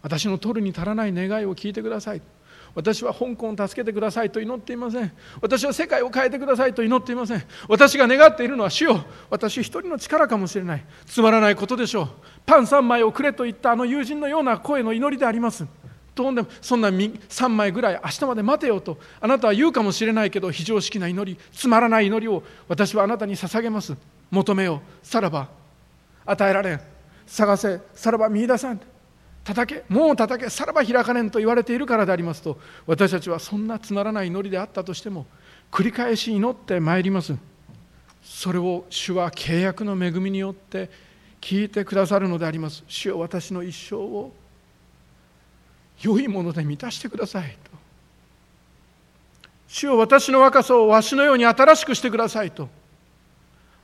[0.03, 2.22] 私の取るに足らない願いを聞いてください。
[2.74, 5.12] 私は香港を助けてくださいと祈っていません。
[5.40, 7.42] 私は世界を変えてくださいと祈っていません。
[7.68, 9.04] 私が願っているのは主よ。
[9.28, 10.85] 私一人の力かもしれない。
[11.06, 12.09] つまらないことでしょう。
[12.46, 15.66] パン3枚をくれと言ったあの友人のような声の祈りであります。
[16.14, 18.98] とんでもそんな3枚ぐらい明日まで待てよと。
[19.20, 23.96] あなたは言うかもしれないけど非常識な祈りつまらない祈りを私はあなたに捧げます。
[24.30, 25.48] 求めよさらば。
[26.26, 26.80] 与えられん。
[27.26, 27.80] 探せ。
[27.94, 28.80] さらば見いださん。
[29.44, 35.26] 叩けもう叩けさらば開かれんと言われているからでありますと私たちはそんなつまらない祈りであったとしても
[35.70, 37.37] 繰り返し祈ってまいります。
[38.22, 40.90] それを主は契約の恵みによって
[41.40, 42.85] 聞いてくださるのであります。
[42.87, 44.33] 主よ私の一生を
[46.03, 47.70] 良いもので満たしてくださいと。
[49.68, 52.68] 主よ私の若さをわしのように新しくしてくださいと。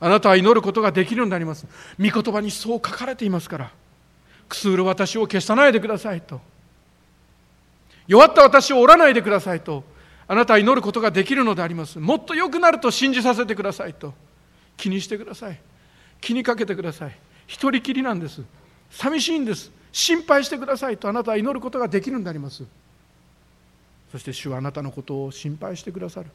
[0.01, 1.67] あなたは祈ることができるようになります。
[1.99, 3.73] 御言葉にそう書かれていますから。
[4.49, 6.41] くすぐる私を消さないでくださいと。
[8.07, 9.85] 弱った私を折らないでくださいと。
[10.29, 11.99] あなたは祈ることができるのであります。
[11.99, 14.15] もっと良くなると信じさせてくださいと。
[14.77, 15.61] 気にしてください。
[16.21, 17.17] 気にかけてください。
[17.47, 18.43] 一人きりなんです。
[18.91, 19.71] 寂しいんです。
[19.93, 21.09] 心配してくださいと。
[21.09, 22.65] あなたは祈ることができるんであります。
[24.13, 26.27] そして主はあなたのことを心配してくださる。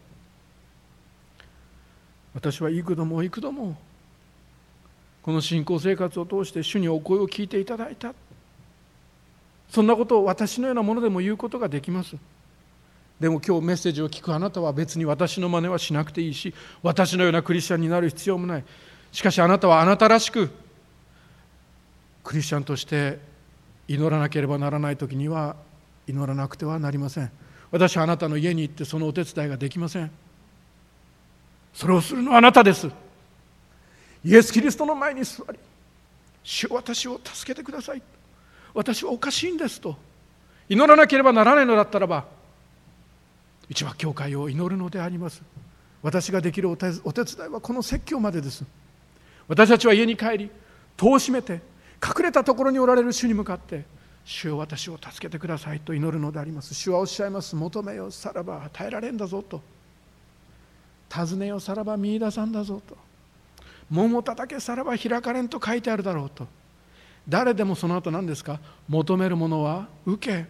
[2.34, 3.78] 私は幾度も幾度も
[5.22, 8.14] この信仰生活を通して主にお声を聞いていただいた。
[9.70, 12.18] そんなことを私のようなものでも言うことができます。
[13.20, 18.64] でも今日メッセージを聞くあなたは別に私の真似はしなくていいし私のようなクリスチャンになる必要もない。
[19.12, 20.50] しかしあなたはあなたらしく
[22.24, 23.20] クリスチャンとして
[23.88, 25.56] 祈らなければならない時には
[26.08, 27.32] 祈らなくてはなりません。
[27.70, 30.12] 私はあなたの家に行ってそのお手伝いができません。
[31.74, 32.90] それをするのはあなたです。
[34.24, 35.58] イエス・キリストの前に座り
[36.44, 38.02] 主私を助けてください。
[38.74, 39.96] 私はおかしいんですと。
[40.70, 42.26] 祈らなければならないのだったらば
[43.70, 45.42] 一番教会を祈るのであります。
[46.02, 48.64] 私ができるお手お手伝いはこの説教までです。
[49.48, 50.52] 私たちは家に帰り
[50.98, 51.62] 戸を閉めて
[52.04, 53.84] 隠れたところにおられる主に向かって
[54.24, 56.74] 主よ私を助けてくださいと祈るのであります。
[56.74, 57.56] 主はおっしゃいます。
[57.56, 59.62] 求めよさらば与えられんだぞと。
[61.10, 63.11] 尋ねよさらば見いださんだぞと。
[63.92, 66.48] 桃叩けさらば開かれんと書いてあるだろうと。
[67.28, 68.60] 誰でもその後何ですか？
[68.88, 70.46] 求めるものは受け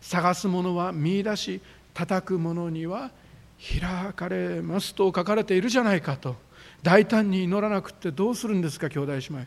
[0.00, 1.60] 探すものは見出し
[1.94, 3.10] 叩くものには
[3.58, 6.36] 開かれますと書かれているじゃないかと。
[6.82, 8.88] 大胆に祈らなくってどうするんですか？
[8.88, 9.40] 兄弟姉妹。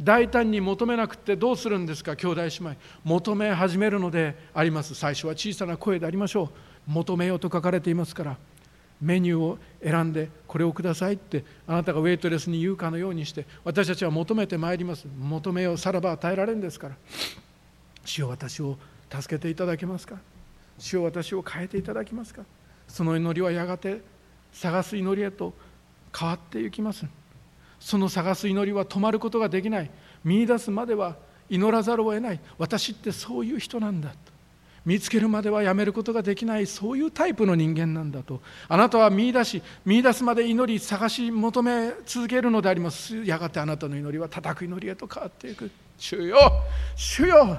[0.00, 2.16] 大胆に求めなくってどうするんですか？
[2.16, 2.76] 兄弟姉妹。
[3.04, 4.94] 求め始めるのであります。
[4.94, 6.48] 最初は小さな声でありましょう。
[6.86, 8.36] 求めようと書かれていますから。
[9.02, 15.06] メニューを選んでこれをくださいってあなたがウェイトレスに言うかのようにして私たちは求めてまいります。
[15.18, 16.96] 求めようさらば与えられるんですから。
[18.04, 18.78] 主を私を
[19.10, 20.16] 助けていただけますか？
[20.78, 22.44] 主を私を変えていただけますか？
[22.88, 24.00] その祈りはやがて
[24.52, 25.52] 探す祈りへと
[26.16, 27.04] 変わっていきます。
[27.80, 29.90] その探す祈りは止まることができない。
[30.24, 31.16] 見いだすまでは
[31.50, 32.40] 祈らざるを得ない。
[32.58, 34.10] 私ってそういう人なんだ。
[34.10, 34.31] と
[34.84, 38.40] 見つけるまではやめることができないそういうタイプの人間なんだと。
[38.68, 43.24] あなたは見出し見出すまで祈り探し求め続けるのであります。
[43.24, 45.70] やがてあなたの祈りは叩く祈りへと変わっていく。
[45.98, 46.36] 主よ
[46.96, 47.58] 主よ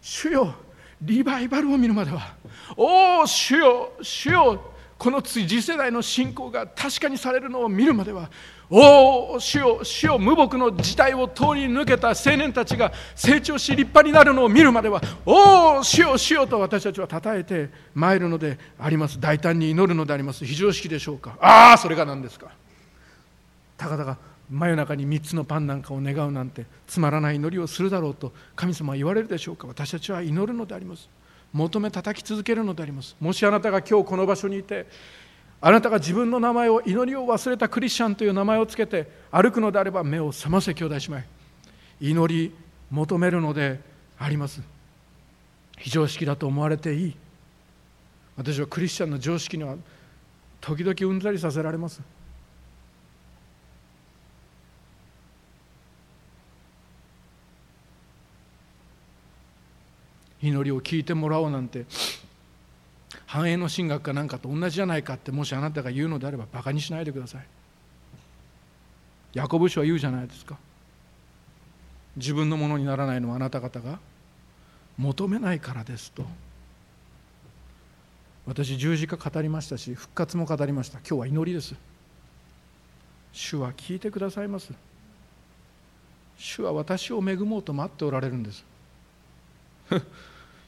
[0.00, 0.54] 主よ
[1.02, 2.36] リバイバルを見るまでは。
[2.76, 8.30] おお主よ主よこの次世代の信仰が確かにされるのを見るまでは。
[8.68, 19.20] おお主よ主よ無牧の時代を通り抜けた青年たちが成長し立派になるのを見るまではおお主よ主よと私たちは称えて参るのであります。
[19.20, 20.44] 大胆に祈るのであります。
[20.44, 21.36] 非常識でしょうか。
[21.40, 22.48] ああそれが何ですか。
[23.76, 24.18] たかだか
[24.50, 29.66] 真夜中に3つのパンなんかを願うなんてつまらない祈りをするだろうと神様は言われるでしょうか。
[29.66, 31.08] 私たちは祈るのであります。
[31.52, 33.16] 求め叩き続けるのであります。
[33.20, 34.86] もしあなたが今日この場所にいて
[35.60, 41.22] あなたが自分の名前を祈りを忘れたクリスチャンという名前をつけて歩くのであれば目を覚ませ兄弟姉妹。
[42.00, 42.54] 祈り
[42.90, 43.80] 求めるので
[44.18, 44.60] あります。
[45.78, 47.16] 非常識だと思われていい。
[48.36, 49.76] 私はクリスチャンの常識には
[50.60, 52.00] 時々うんざりさせられます。
[60.42, 61.86] 祈りを聞いてもらおうなんて
[63.26, 67.46] 繁栄の神学かなんかと同じじゃないかってもしあなたが言うのであればバカにしないでください。
[69.34, 70.56] ヤコブ書は言うじゃないですか。
[72.16, 73.98] 自分のものにならないのはあなた方が。
[74.96, 76.24] 求めないからですと。
[78.46, 80.98] 私十字架語りましたし復活も語りました。
[81.00, 81.74] 今日は祈りです。
[83.32, 84.72] 主は聞いてくださいます。
[86.38, 88.64] 主は私を恵もうと待っておられるんです。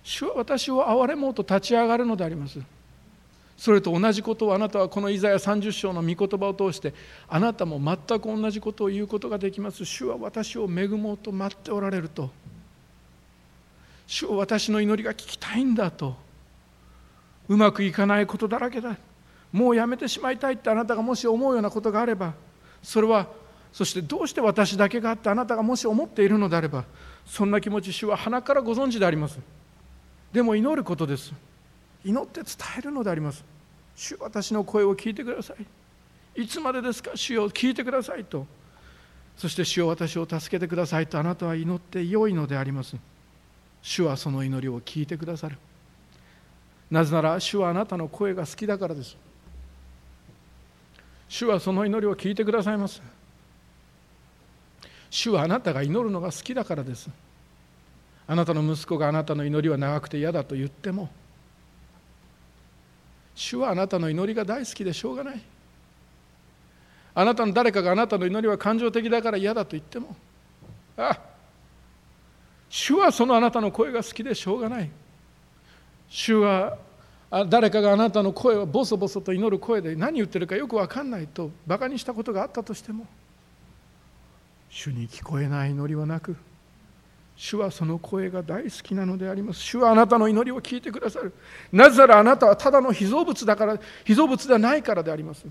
[0.03, 2.59] 主は私を憐れもうと立ち上がるのであります。
[3.57, 6.94] それと同じことをあなたはこのイザヤ30章の御言葉を通して
[7.28, 9.84] あなたも全く同じことを言うことができます。
[9.84, 12.30] 主は私を恵もうと待っておられると。
[14.07, 16.16] 主は私の祈りが聞きたいんだと。
[17.49, 18.96] うまくいかないことだらけだ。
[19.51, 22.34] もうやめてしまいたいってあなたがもし思うようなことがあれば。
[22.82, 23.26] それは
[23.72, 26.84] そしてどうして私だけがあってあなたがもし思っているのであれば。
[27.26, 29.40] そんな気持ち主は鼻からご存知であります。
[30.33, 31.33] でも祈ることです。
[32.05, 33.45] 祈って伝えるのであります。
[33.97, 35.55] 主私の声を聞いてくださ
[36.35, 36.43] い。
[36.43, 38.47] いつまでですか主を聞いてくださいと。
[39.37, 42.97] そして主を私を助けてくださいとあなたは祈って良いのであります。
[43.83, 45.57] 主はその祈りを聞いてくださる。
[46.91, 49.16] なぜなら主はあなたの声が好きだからです。
[51.29, 53.03] 主はその祈りを聞いてくださいます。
[55.11, 57.09] 主はあなたが祈るのが好きだからです。
[58.29, 61.09] あなたの息子があなたの祈りは長くて嫌だと言っても
[63.35, 65.41] 主はあなたの祈りが大好きでしょうがない。
[67.14, 70.14] あなたの誰かがあなたの祈りは感情的だから嫌だと言っても
[70.97, 71.20] ああ
[72.68, 74.91] 主はそのあなたの声が好きでしょうがない。
[76.11, 76.76] 主は
[77.49, 83.07] 誰かがあなたの声をボソボソと祈る声で何言ってるかよく分かんないとバカにしたことがあったとしても
[84.70, 86.37] 主に聞こえない祈りはなく
[87.41, 89.61] 主はその声が大好きなのであります。
[89.61, 91.32] 主はあなたの祈りを聞いてくださる。
[91.70, 95.47] なぜならあなたはただの被造物だから被造物ではないからであります。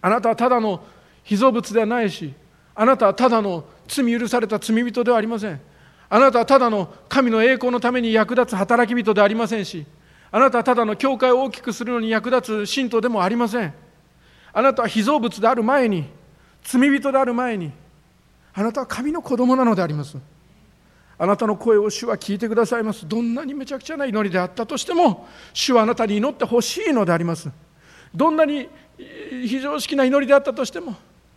[0.00, 0.82] あなたはただの
[1.22, 2.32] 被造物ではないし
[2.74, 5.60] あなたはただの罪許された罪人ではありません。
[6.08, 9.84] あなたはただの神の栄光のために役立つ働き人ではありませんし
[10.30, 13.74] あなたはただの教会を大きくするのに役立つ信徒でもありません。
[14.54, 16.06] あなたは被造物である前に
[16.64, 17.70] 罪人である前に
[18.54, 20.16] あなたは神の子供なのであります。
[21.18, 23.08] あなたの声を主は聞いてくださいます。
[23.08, 27.50] どんなにめちゃくちゃな祈りであったとしても主はあなたに祈ってほしいのであります。
[28.14, 30.94] どんなに非常識な祈りであったとしても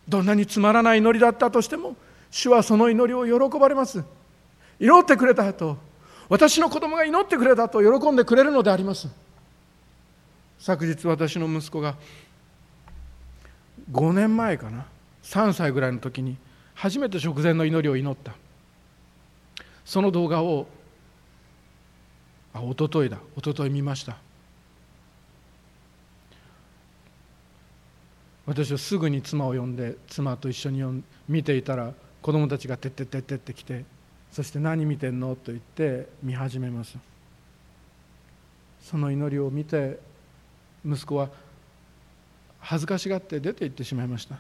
[0.07, 1.95] どんなにつまらない祈りだったとしても
[2.31, 4.03] 主はその祈りを喜ばれます。
[4.79, 5.77] 祈ってくれたと
[6.27, 9.07] 私の子供が祈ってくれたと喜んでくれるのであります。
[10.59, 11.95] 昨日私の息子が
[13.91, 14.85] 5年前かな
[15.23, 16.37] 3歳ぐらいの時に
[16.75, 18.33] 初めて食前の祈りを祈った。
[19.89, 20.67] その動画を
[22.53, 23.17] あ一昨日だ。
[23.35, 24.17] 一昨日見ました。
[28.45, 33.83] 私はすぐに妻を呼んで妻と一緒に見ていたら子供たちがてってってってって来て
[34.31, 35.35] そして何見てんの？
[35.35, 36.95] と言って見始めます。
[38.83, 39.99] その祈りを見て
[40.85, 41.29] 息子は
[42.59, 44.35] 恥ずかしがって出て行ってしまいました。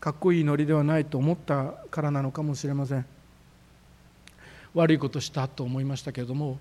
[0.00, 3.06] かっこいい祈りではないと思ったからなのかもしれません。
[4.76, 6.58] 悪いことしたと思いましたけれども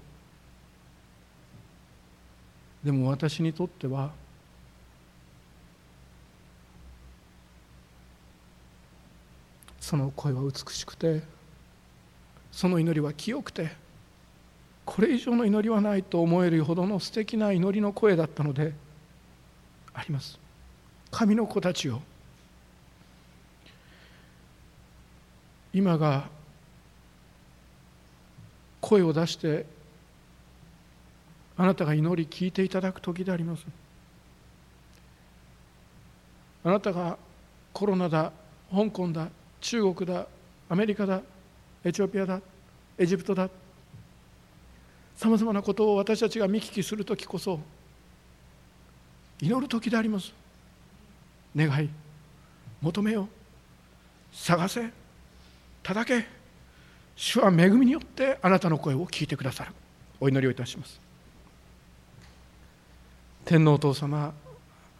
[2.81, 4.11] でも私にとっては
[9.81, 11.23] その声は美しくて
[12.53, 13.69] その祈りは清くて
[14.85, 18.73] これ以上の祈りはないと思えるほどの素敵な祈りの声だったので
[19.93, 20.39] あります。
[21.11, 22.01] 神の子たちよ。
[25.73, 26.29] 今が
[28.85, 29.65] 声を出して
[31.57, 33.65] あなたが祈り聞いていただく時であります。
[36.63, 37.17] あなたが
[37.73, 38.31] コロナだ
[38.71, 39.29] 香港だ
[39.59, 40.27] 中国だ
[40.69, 41.21] アメリカだ
[41.83, 42.39] エチオピアだ
[42.97, 43.49] エジプトだ
[45.15, 47.59] さまざまなことを私たちが見聞きする時こそ
[49.41, 50.31] 祈る時であります。
[51.55, 51.89] 願い
[52.81, 53.27] 求めよ
[54.31, 54.91] 探せ。
[55.81, 56.34] 叩け。
[57.15, 59.71] 主は恵みによってあなたの声を聞いてくださる。
[60.19, 60.99] お祈りをいたします。
[63.45, 64.33] 天皇お父様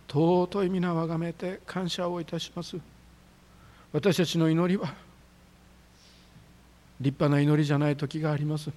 [0.08, 2.78] 尊い皆をあがめて感謝をいたします。
[3.92, 4.94] 私たちの祈りは
[7.02, 8.72] 立派な祈りじゃない時があります。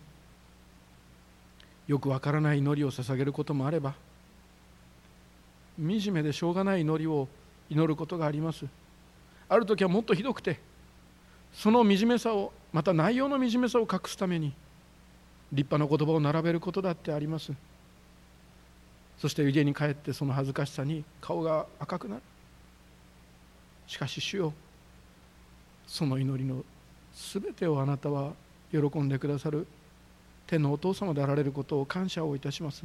[1.86, 3.94] よくわからない祈りを捧げることもあれば
[5.78, 7.28] 惨めでしょうがない祈りを
[7.70, 8.66] 祈ることがあります。
[9.48, 10.58] ある時はもっとひどくて
[11.52, 14.52] その惨めさをまた内容の惨めさを隠すために
[15.52, 17.52] 立派な言葉を並べることだってあります。
[19.18, 22.22] そして家に帰ってその恥ずかしさに顔が赤くなる。
[23.86, 24.52] しかし主よ
[25.86, 26.62] その祈りの
[27.14, 28.32] すべてをあなたは
[28.70, 29.66] 喜んでくださる。
[30.46, 32.84] 天のお父様であられることを感謝をいたします。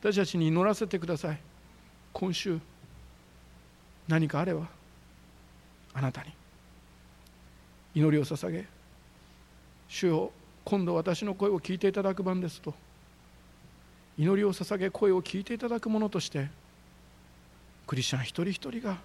[0.00, 1.40] 私たちに祈らせてください。
[2.12, 2.58] 今週
[4.08, 4.68] 何かあれば
[5.94, 6.39] あなたに。
[7.94, 8.66] 祈りを捧げ
[9.88, 10.30] 主よ
[10.64, 12.74] 今度私の声を聞いていただく番ですと
[14.16, 16.48] 祈りを捧げ声を聞いていただくものとして
[17.86, 18.98] クリスチャン一人一人が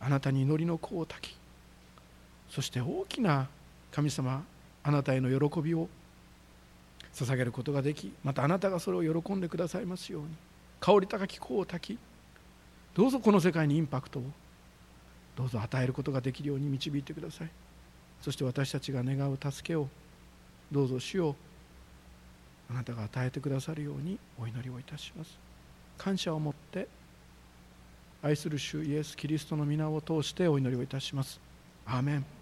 [0.00, 1.36] あなたに祈りの子を焚き
[2.48, 3.48] そして大きな
[3.90, 4.42] 神様
[4.82, 5.88] あなたへの喜びを
[7.12, 10.28] 捧げることができまたあなたがそれを喜んでくださいますように
[10.80, 11.98] 香り高き子を焚き
[12.94, 14.22] どうぞこの世界にインパクトを。
[15.38, 17.50] どうぞ与えることができるように導いてください。
[18.20, 19.88] そして私たちが願う助けを
[20.72, 21.36] どうぞ主を
[22.68, 25.38] あなたが与えてくださるようにお祈りをいたします。
[25.96, 26.88] 感謝を持って
[28.20, 31.40] 愛する主イエス・キリストの皆を通してお祈りをいたします。
[31.86, 32.37] アーメン。